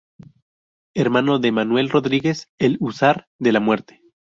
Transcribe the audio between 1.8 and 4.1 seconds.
Rodríguez, el húsar de la muerte.